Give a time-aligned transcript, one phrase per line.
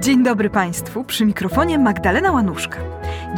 [0.00, 2.78] Dzień dobry Państwu, przy mikrofonie Magdalena Łanuszka.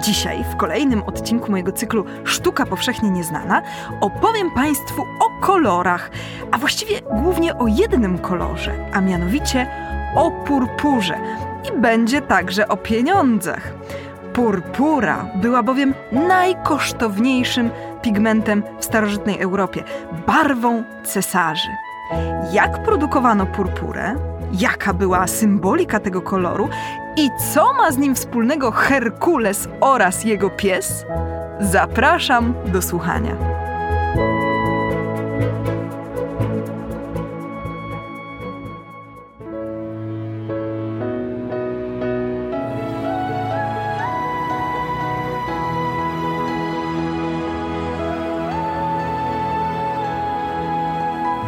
[0.03, 3.63] Dzisiaj, w kolejnym odcinku mojego cyklu Sztuka Powszechnie Nieznana,
[4.01, 6.11] opowiem Państwu o kolorach,
[6.53, 9.67] a właściwie głównie o jednym kolorze, a mianowicie
[10.17, 11.19] o purpurze.
[11.69, 13.73] I będzie także o pieniądzach.
[14.39, 17.71] Purpura była bowiem najkosztowniejszym
[18.03, 19.85] pigmentem w starożytnej Europie,
[20.27, 21.69] barwą cesarzy.
[22.53, 24.15] Jak produkowano purpurę,
[24.53, 26.69] jaka była symbolika tego koloru
[27.17, 31.05] i co ma z nim wspólnego Herkules oraz jego pies?
[31.61, 33.37] Zapraszam do słuchania.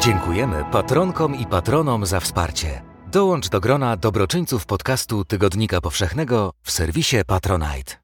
[0.03, 2.83] Dziękujemy patronkom i patronom za wsparcie.
[3.13, 7.95] Dołącz do grona dobroczyńców podcastu Tygodnika Powszechnego w serwisie Patronite.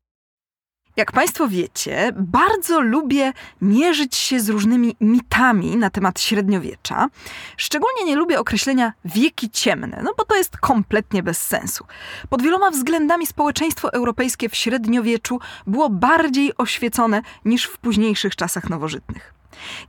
[0.96, 7.08] Jak Państwo wiecie, bardzo lubię mierzyć się z różnymi mitami na temat średniowiecza.
[7.56, 11.84] Szczególnie nie lubię określenia wieki ciemne, no bo to jest kompletnie bez sensu.
[12.28, 19.35] Pod wieloma względami społeczeństwo europejskie w średniowieczu było bardziej oświecone niż w późniejszych czasach nowożytnych.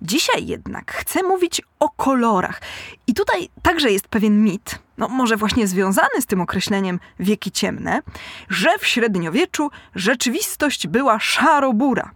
[0.01, 2.61] Dzisiaj jednak chcę mówić o kolorach.
[3.07, 8.01] I tutaj także jest pewien mit, no może właśnie związany z tym określeniem wieki ciemne,
[8.49, 12.11] że w średniowieczu rzeczywistość była szarobura.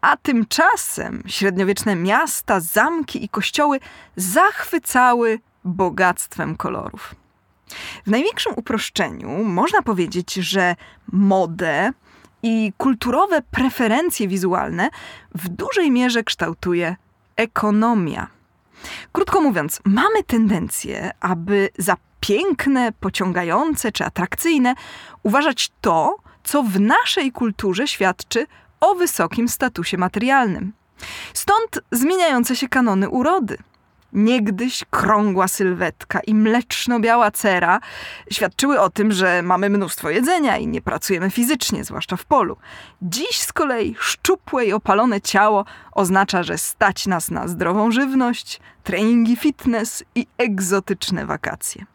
[0.00, 3.80] A tymczasem średniowieczne miasta, zamki i kościoły
[4.16, 7.14] zachwycały bogactwem kolorów.
[8.06, 10.76] W największym uproszczeniu można powiedzieć, że
[11.12, 11.92] modę,
[12.42, 14.90] i kulturowe preferencje wizualne
[15.34, 16.96] w dużej mierze kształtuje
[17.36, 18.26] ekonomia.
[19.12, 24.74] Krótko mówiąc, mamy tendencję, aby za piękne, pociągające czy atrakcyjne
[25.22, 28.46] uważać to, co w naszej kulturze świadczy
[28.80, 30.72] o wysokim statusie materialnym.
[31.34, 33.58] Stąd zmieniające się kanony urody.
[34.12, 37.80] Niegdyś krągła sylwetka i mleczno-biała cera
[38.30, 42.56] świadczyły o tym, że mamy mnóstwo jedzenia i nie pracujemy fizycznie, zwłaszcza w polu.
[43.02, 49.36] Dziś z kolei szczupłe i opalone ciało oznacza, że stać nas na zdrową żywność, treningi
[49.36, 51.86] fitness i egzotyczne wakacje.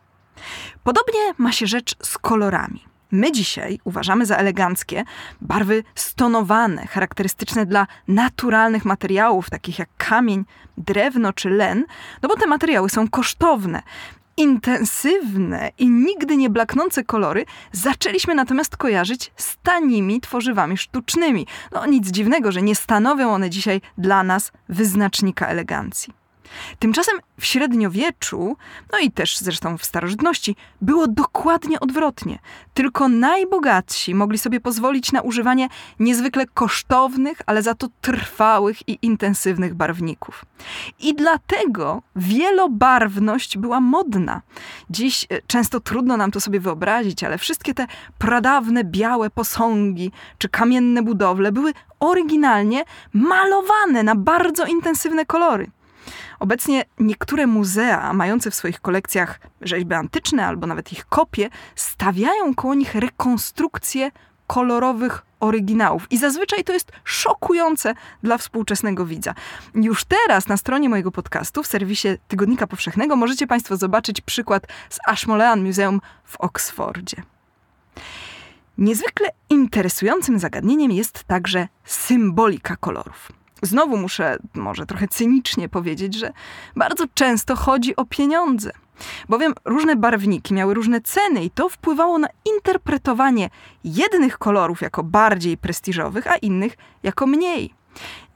[0.84, 2.95] Podobnie ma się rzecz z kolorami.
[3.16, 5.04] My dzisiaj uważamy za eleganckie
[5.42, 10.46] barwy stonowane, charakterystyczne dla naturalnych materiałów, takich jak kamień,
[10.78, 11.86] drewno czy len,
[12.22, 13.84] no bo te materiały są kosztowne.
[14.38, 21.48] Intensywne i nigdy nie blaknące kolory zaczęliśmy natomiast kojarzyć z tanimi tworzywami sztucznymi.
[21.72, 26.25] No nic dziwnego, że nie stanowią one dzisiaj dla nas wyznacznika elegancji.
[26.80, 28.58] Tymczasem w średniowieczu,
[28.92, 32.40] no i też zresztą w starożytności, było dokładnie odwrotnie.
[32.74, 35.70] Tylko najbogatsi mogli sobie pozwolić na używanie
[36.00, 40.46] niezwykle kosztownych, ale za to trwałych i intensywnych barwników.
[41.00, 44.42] I dlatego wielobarwność była modna.
[44.90, 50.50] Dziś e, często trudno nam to sobie wyobrazić, ale wszystkie te pradawne białe posągi czy
[50.50, 52.84] kamienne budowle były oryginalnie
[53.14, 55.72] malowane na bardzo intensywne kolory.
[56.40, 62.74] Obecnie niektóre muzea mające w swoich kolekcjach rzeźby antyczne albo nawet ich kopie stawiają koło
[62.74, 64.12] nich rekonstrukcje
[64.48, 66.12] kolorowych oryginałów.
[66.12, 67.94] I zazwyczaj to jest szokujące
[68.24, 69.34] dla współczesnego widza.
[69.76, 74.98] Już teraz na stronie mojego podcastu w serwisie Tygodnika Powszechnego możecie Państwo zobaczyć przykład z
[75.08, 77.24] Ashmolean Museum w Oksfordzie.
[78.78, 83.32] Niezwykle interesującym zagadnieniem jest także symbolika kolorów.
[83.62, 86.32] Znowu muszę może trochę cynicznie powiedzieć, że
[86.76, 88.72] bardzo często chodzi o pieniądze.
[89.30, 93.50] Bowiem różne barwniki miały różne ceny i to wpływało na interpretowanie
[93.84, 97.74] jednych kolorów jako bardziej prestiżowych, a innych jako mniej.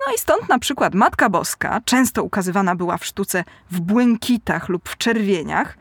[0.08, 4.90] No i stąd na przykład Matka Boska często ukazywana była w sztuce w błękitach lub
[4.90, 5.78] w czerwieniach,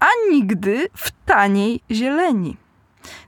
[0.00, 2.56] a nigdy w taniej zieleni.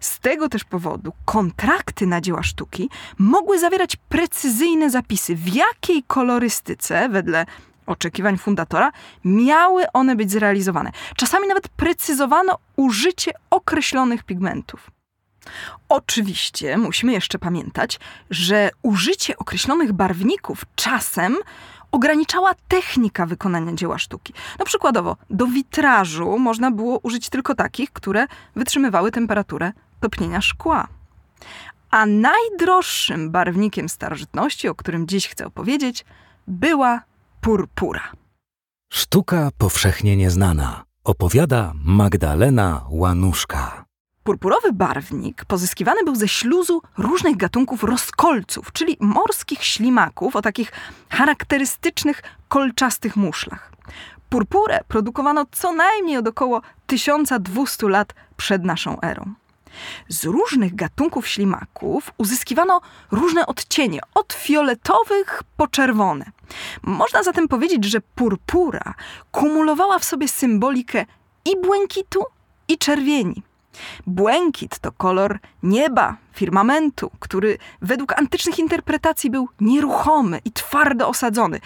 [0.00, 7.08] Z tego też powodu kontrakty na dzieła sztuki mogły zawierać precyzyjne zapisy, w jakiej kolorystyce,
[7.08, 7.46] wedle
[7.86, 8.92] oczekiwań fundatora,
[9.24, 10.90] miały one być zrealizowane.
[11.16, 14.90] Czasami nawet precyzowano użycie określonych pigmentów.
[15.88, 18.00] Oczywiście musimy jeszcze pamiętać,
[18.30, 21.36] że użycie określonych barwników czasem
[21.94, 24.32] ograniczała technika wykonania dzieła sztuki.
[24.58, 28.26] No przykładowo, do witrażu można było użyć tylko takich, które
[28.56, 30.88] wytrzymywały temperaturę topnienia szkła.
[31.90, 36.04] A najdroższym barwnikiem starożytności, o którym dziś chcę opowiedzieć,
[36.46, 37.02] była
[37.40, 38.12] purpura.
[38.92, 40.84] Sztuka powszechnie nieznana.
[41.04, 43.83] Opowiada Magdalena Łanuszka.
[44.24, 50.72] Purpurowy barwnik pozyskiwany był ze śluzu różnych gatunków rozkolców, czyli morskich ślimaków o takich
[51.10, 53.72] charakterystycznych kolczastych muszlach.
[54.28, 59.34] Purpurę produkowano co najmniej od około 1200 lat przed naszą erą.
[60.08, 62.80] Z różnych gatunków ślimaków uzyskiwano
[63.10, 66.24] różne odcienie, od fioletowych po czerwone.
[66.82, 68.94] Można zatem powiedzieć, że purpura
[69.32, 71.06] kumulowała w sobie symbolikę
[71.44, 72.24] i błękitu,
[72.68, 73.42] i czerwieni.
[74.06, 81.60] Błękit to kolor nieba, firmamentu, który według antycznych interpretacji był nieruchomy i twardo osadzony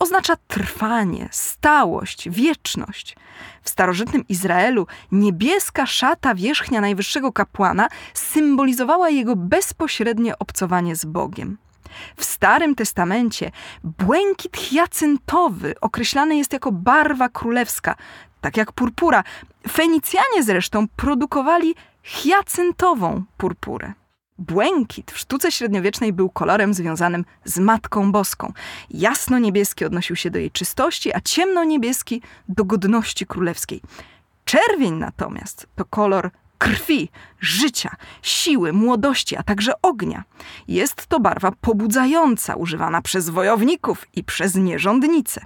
[0.00, 3.16] oznacza trwanie, stałość, wieczność.
[3.62, 11.58] W starożytnym Izraelu niebieska szata wierzchnia najwyższego kapłana symbolizowała jego bezpośrednie obcowanie z Bogiem.
[12.16, 13.50] W Starym Testamencie
[13.84, 17.94] błękit hiacyntowy określany jest jako barwa królewska,
[18.40, 19.24] tak jak purpura.
[19.68, 23.92] Fenicjanie zresztą produkowali hiacyntową purpurę.
[24.38, 28.52] Błękit w sztuce średniowiecznej był kolorem związanym z Matką Boską.
[28.90, 33.80] Jasno-niebieski odnosił się do jej czystości, a ciemno-niebieski do godności królewskiej.
[34.44, 37.08] Czerwień natomiast to kolor krwi,
[37.40, 40.24] życia, siły, młodości, a także ognia.
[40.68, 45.44] Jest to barwa pobudzająca, używana przez wojowników i przez nierządnice.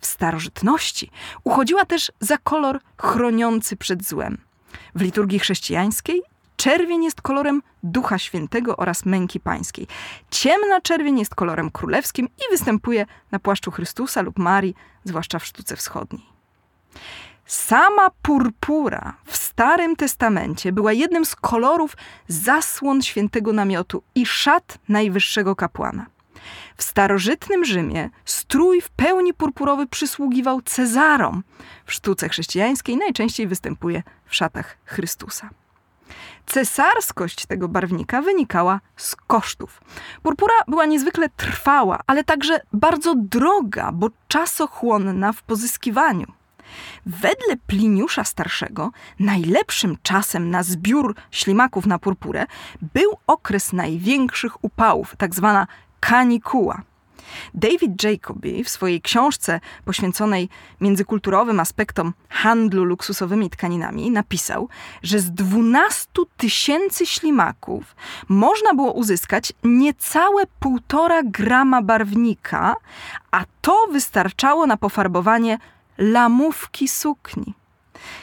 [0.00, 1.10] W starożytności
[1.44, 4.38] uchodziła też za kolor chroniący przed złem.
[4.94, 6.22] W liturgii chrześcijańskiej
[6.58, 9.86] Czerwień jest kolorem Ducha Świętego oraz męki pańskiej.
[10.30, 14.74] Ciemna czerwień jest kolorem królewskim i występuje na płaszczu Chrystusa lub Marii,
[15.04, 16.26] zwłaszcza w sztuce wschodniej.
[17.46, 21.96] Sama purpura w Starym Testamencie była jednym z kolorów
[22.28, 26.06] zasłon świętego namiotu i szat najwyższego kapłana.
[26.76, 31.42] W starożytnym Rzymie strój w pełni purpurowy przysługiwał Cezarom.
[31.86, 35.50] W sztuce chrześcijańskiej najczęściej występuje w szatach Chrystusa.
[36.46, 39.80] Cesarskość tego barwnika wynikała z kosztów.
[40.22, 46.26] Purpura była niezwykle trwała, ale także bardzo droga, bo czasochłonna w pozyskiwaniu.
[47.06, 48.90] Wedle Pliniusza Starszego
[49.20, 52.46] najlepszym czasem na zbiór ślimaków na purpurę
[52.94, 55.66] był okres największych upałów, tak zwana
[56.00, 56.82] kanikuła.
[57.54, 60.48] David Jacoby w swojej książce poświęconej
[60.80, 64.68] międzykulturowym aspektom handlu luksusowymi tkaninami napisał,
[65.02, 66.06] że z 12
[66.36, 67.96] tysięcy ślimaków
[68.28, 72.74] można było uzyskać niecałe półtora grama barwnika,
[73.30, 75.58] a to wystarczało na pofarbowanie
[75.98, 77.54] lamówki sukni.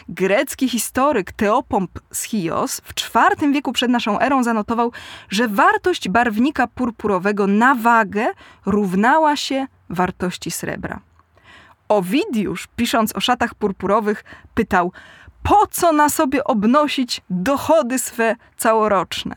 [0.09, 4.91] Grecki historyk Teopomp z Chios w IV wieku przed naszą erą zanotował,
[5.29, 8.27] że wartość barwnika purpurowego na wagę
[8.65, 10.99] równała się wartości srebra.
[11.89, 14.23] Owidiusz, pisząc o szatach purpurowych,
[14.53, 14.91] pytał,
[15.43, 19.35] po co na sobie obnosić dochody swe całoroczne?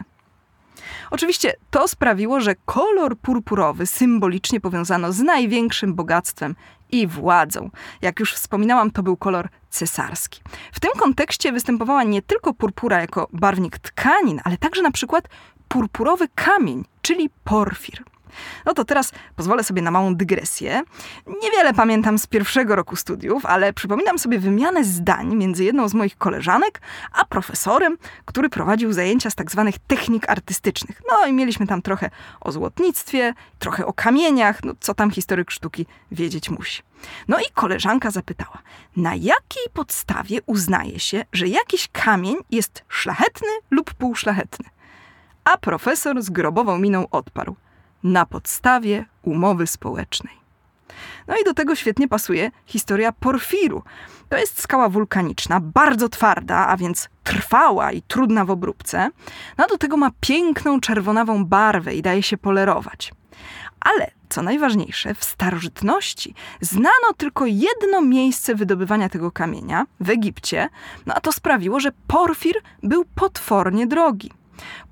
[1.10, 6.54] Oczywiście to sprawiło, że kolor purpurowy symbolicznie powiązano z największym bogactwem
[6.90, 7.70] i władzą.
[8.02, 10.40] Jak już wspominałam, to był kolor cesarski.
[10.72, 15.28] W tym kontekście występowała nie tylko purpura jako barwnik tkanin, ale także na przykład
[15.68, 18.04] purpurowy kamień, czyli porfir.
[18.66, 20.82] No to teraz pozwolę sobie na małą dygresję.
[21.42, 26.18] Niewiele pamiętam z pierwszego roku studiów, ale przypominam sobie wymianę zdań między jedną z moich
[26.18, 26.80] koleżanek
[27.12, 31.02] a profesorem, który prowadził zajęcia z tak zwanych technik artystycznych.
[31.10, 35.86] No i mieliśmy tam trochę o złotnictwie, trochę o kamieniach, no co tam historyk sztuki
[36.12, 36.82] wiedzieć musi.
[37.28, 38.58] No i koleżanka zapytała,
[38.96, 44.66] na jakiej podstawie uznaje się, że jakiś kamień jest szlachetny lub półszlachetny?
[45.44, 47.56] A profesor z grobową miną odparł–
[48.02, 50.38] na podstawie umowy społecznej.
[51.28, 53.82] No i do tego świetnie pasuje historia porfiru.
[54.28, 59.10] To jest skała wulkaniczna, bardzo twarda, a więc trwała i trudna w obróbce.
[59.58, 63.12] No do tego ma piękną czerwonawą barwę i daje się polerować.
[63.80, 70.68] Ale co najważniejsze, w starożytności znano tylko jedno miejsce wydobywania tego kamienia w Egipcie,
[71.06, 74.30] no a to sprawiło, że porfir był potwornie drogi.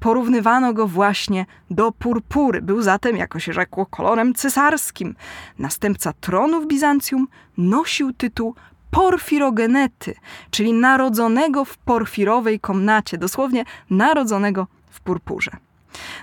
[0.00, 2.62] Porównywano go właśnie do purpury.
[2.62, 5.16] Był zatem, jako się rzekło, kolorem cesarskim.
[5.58, 8.54] Następca tronu w Bizancjum nosił tytuł
[8.90, 10.14] porfirogenety,
[10.50, 15.50] czyli narodzonego w porfirowej komnacie, dosłownie narodzonego w purpurze.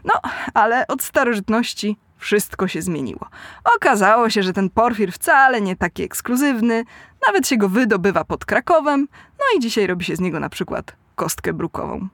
[0.04, 0.14] No,
[0.54, 3.28] ale od starożytności wszystko się zmieniło.
[3.76, 6.84] Okazało się, że ten porfir wcale nie taki ekskluzywny,
[7.28, 9.08] nawet się go wydobywa pod Krakowem,
[9.40, 12.08] no i dzisiaj robi się z niego na przykład kostkę brukową.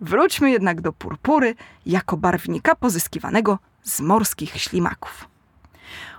[0.00, 1.54] Wróćmy jednak do purpury
[1.86, 5.28] jako barwnika pozyskiwanego z morskich ślimaków.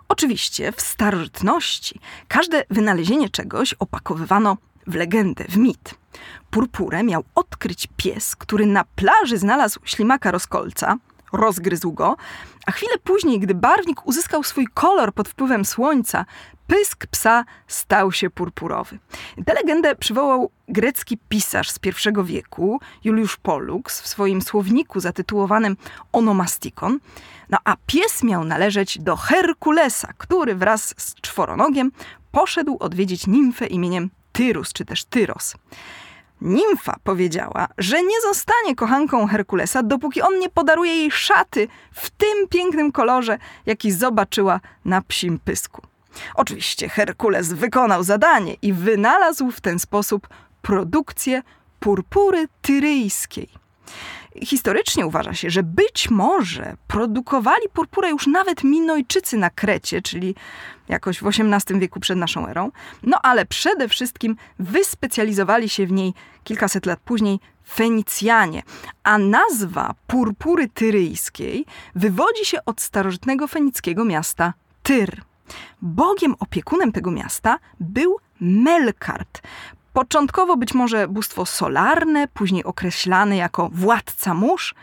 [0.09, 4.57] Oczywiście w starożytności każde wynalezienie czegoś opakowywano
[4.87, 5.95] w legendę, w mit.
[6.51, 10.97] Purpurę miał odkryć pies, który na plaży znalazł ślimaka rozkolca,
[11.33, 12.17] rozgryzł go,
[12.65, 16.25] a chwilę później, gdy barwnik uzyskał swój kolor pod wpływem słońca,
[16.67, 18.99] pysk psa stał się purpurowy.
[19.45, 25.77] Tę legendę przywołał grecki pisarz z I wieku, Juliusz Pollux, w swoim słowniku zatytułowanym
[26.11, 26.99] Onomastikon.
[27.49, 31.91] No a pies miał należeć do Herkulesa, który wraz z czworonogiem
[32.31, 35.55] poszedł odwiedzić nimfę imieniem Tyrus, czy też Tyros.
[36.41, 42.47] Nimfa powiedziała, że nie zostanie kochanką Herkulesa, dopóki on nie podaruje jej szaty w tym
[42.49, 45.81] pięknym kolorze, jaki zobaczyła na psim pysku.
[46.35, 50.27] Oczywiście Herkules wykonał zadanie i wynalazł w ten sposób
[50.61, 51.41] produkcję
[51.79, 53.49] purpury tyryjskiej.
[54.43, 60.35] Historycznie uważa się, że być może produkowali purpurę już nawet Minojczycy na Krecie, czyli
[60.89, 62.71] jakoś w XVIII wieku przed naszą erą,
[63.03, 67.39] no ale przede wszystkim wyspecjalizowali się w niej kilkaset lat później
[67.73, 68.63] Fenicjanie,
[69.03, 75.21] a nazwa purpury tyryjskiej wywodzi się od starożytnego fenickiego miasta Tyr.
[75.81, 79.41] Bogiem opiekunem tego miasta był Melkart,
[79.97, 84.75] Początkowo być może bóstwo solarne, później określane jako władca mórz,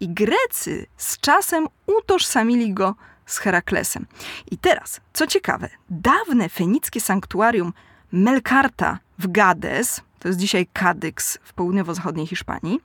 [0.00, 2.94] i Grecy z czasem utożsamili go
[3.26, 4.06] z Heraklesem.
[4.50, 7.72] I teraz, co ciekawe, dawne fenickie sanktuarium
[8.12, 12.80] Melkarta w Gades, to jest dzisiaj Kadyks w południowo-zachodniej Hiszpanii,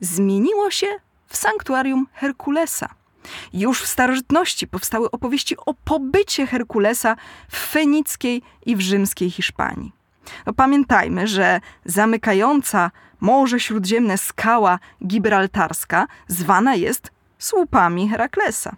[0.00, 0.86] zmieniło się
[1.28, 2.94] w sanktuarium Herkulesa.
[3.52, 7.16] Już w starożytności powstały opowieści o pobycie Herkulesa
[7.48, 9.92] w fenickiej i w rzymskiej Hiszpanii.
[10.46, 12.90] No pamiętajmy, że zamykająca
[13.20, 18.76] Morze Śródziemne skała gibraltarska zwana jest słupami Heraklesa.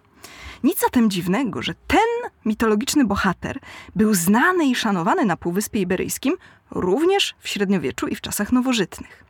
[0.65, 3.59] Nic zatem dziwnego, że ten mitologiczny bohater
[3.97, 6.37] był znany i szanowany na Półwyspie Iberyjskim
[6.71, 9.25] również w średniowieczu i w czasach nowożytnych.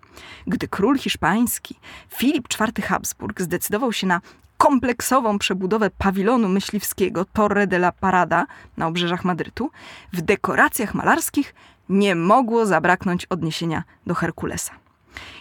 [0.47, 1.79] Gdy król hiszpański
[2.15, 4.21] Filip IV Habsburg zdecydował się na
[4.57, 8.47] kompleksową przebudowę pawilonu myśliwskiego Torre de la Parada
[8.77, 9.71] na obrzeżach Madrytu,
[10.13, 11.55] w dekoracjach malarskich
[11.89, 14.73] nie mogło zabraknąć odniesienia do Herkulesa.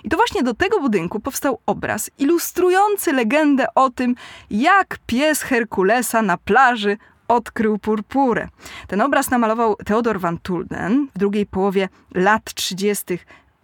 [0.03, 4.15] I to właśnie do tego budynku powstał obraz ilustrujący legendę o tym,
[4.49, 8.47] jak pies Herkulesa na plaży odkrył purpurę.
[8.87, 13.19] Ten obraz namalował Theodor van Tulden w drugiej połowie lat 30.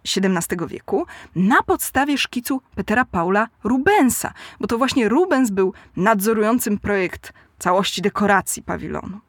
[0.05, 1.05] XVII wieku
[1.35, 8.63] na podstawie szkicu Petera Paula Rubensa, bo to właśnie Rubens był nadzorującym projekt całości dekoracji
[8.63, 9.19] pawilonu.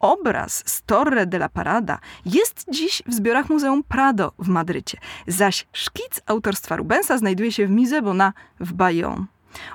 [0.00, 5.66] Obraz z Torre de la Parada jest dziś w zbiorach Muzeum Prado w Madrycie, zaś
[5.72, 9.24] szkic autorstwa Rubensa znajduje się w Musée Bona w Bayonne.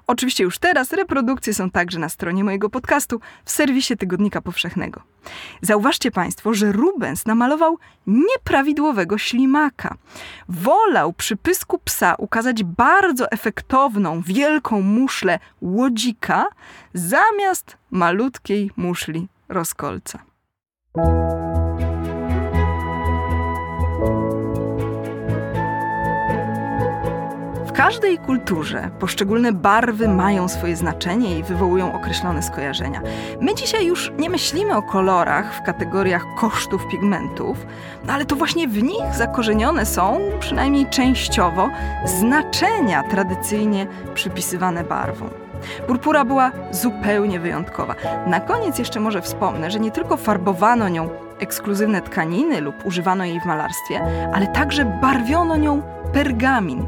[0.08, 5.02] Oczywiście już teraz reprodukcje są także na stronie mojego podcastu w serwisie Tygodnika Powszechnego.
[5.62, 7.78] Zauważcie Państwo, że Rubens namalował
[8.08, 9.96] nieprawidłowego ślimaka.
[10.50, 16.48] Wolał przy pysku psa ukazać bardzo efektowną, wielką muszlę łodzika
[16.94, 20.20] zamiast malutkiej muszli rozkolca.
[27.76, 33.02] Każdej kulturze poszczególne barwy mają swoje znaczenie i wywołują określone skojarzenia.
[33.42, 37.66] My dzisiaj już nie myślimy o kolorach w kategoriach kosztów pigmentów,
[38.08, 41.70] ale to właśnie w nich zakorzenione są, przynajmniej częściowo,
[42.06, 45.30] znaczenia tradycyjnie przypisywane barwom.
[45.88, 47.96] Purpura była zupełnie wyjątkowa.
[48.28, 53.40] Na koniec jeszcze może wspomnę, że nie tylko farbowano nią ekskluzywne tkaniny lub używano jej
[53.40, 54.02] w malarstwie,
[54.34, 56.88] ale także barwiono nią pergamin.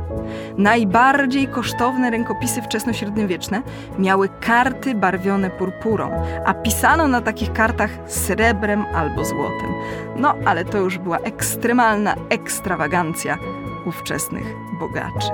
[0.58, 3.62] Najbardziej kosztowne rękopisy wczesnośredniowieczne
[4.00, 6.12] miały karty barwione purpurą,
[6.46, 9.74] a pisano na takich kartach srebrem albo złotem.
[10.16, 13.38] No, ale to już była ekstremalna ekstrawagancja
[13.86, 15.32] ówczesnych bogaczy.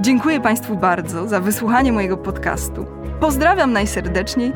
[0.00, 2.86] Dziękuję Państwu bardzo za wysłuchanie mojego podcastu.
[3.20, 4.52] Pozdrawiam najserdeczniej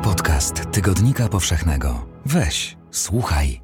[0.03, 2.07] Podcast Tygodnika Powszechnego.
[2.27, 3.64] Weź, słuchaj.